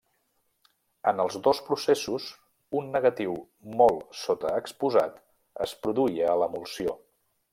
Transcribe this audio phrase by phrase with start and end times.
[1.09, 2.29] En els dos processos,
[2.79, 3.37] un negatiu
[3.83, 5.23] molt sota exposat
[5.67, 6.99] es produïa a l’emulsió.